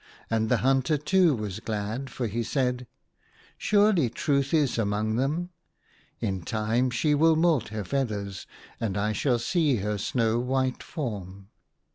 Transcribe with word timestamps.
And 0.31 0.49
the 0.49 0.57
hunter 0.65 0.97
too 0.97 1.35
was 1.35 1.59
glad, 1.59 2.09
for 2.09 2.25
he 2.25 2.41
said— 2.41 2.63
THE 2.63 2.69
HUNTER. 2.69 2.87
31 3.59 3.59
"Surely 3.99 4.09
Truth 4.09 4.51
is 4.51 4.77
among 4.79 5.15
them. 5.17 5.51
In 6.19 6.41
time 6.41 6.89
she 6.89 7.13
will 7.13 7.35
moult 7.35 7.67
her 7.67 7.83
feathers, 7.83 8.47
and 8.79 8.97
I 8.97 9.11
shall 9.13 9.37
see 9.37 9.75
her 9.75 9.99
snow 9.99 10.39
white 10.39 10.81
form." 10.81 11.49